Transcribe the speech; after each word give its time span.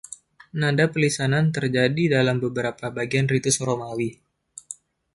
Nada 0.61 0.85
pelisanan 0.93 1.45
terjadi 1.55 2.03
dalam 2.17 2.37
beberapa 2.45 2.85
bagian 2.97 3.27
Ritus 3.33 3.57
Romawi. 3.67 4.09